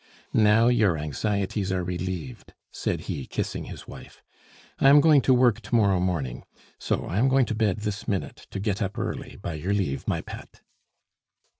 [0.33, 4.23] "Now your anxieties are relieved," said he, kissing his wife.
[4.79, 6.41] "I am going to work to morrow morning.
[6.79, 10.07] So I am going to bed this minute to get up early, by your leave,
[10.07, 10.61] my pet."